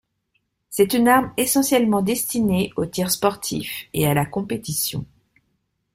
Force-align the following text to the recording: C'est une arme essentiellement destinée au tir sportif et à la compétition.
C'est 0.71 0.95
une 0.95 1.07
arme 1.07 1.31
essentiellement 1.37 2.01
destinée 2.01 2.71
au 2.75 2.87
tir 2.87 3.11
sportif 3.11 3.87
et 3.93 4.07
à 4.07 4.15
la 4.15 4.25
compétition. 4.25 5.05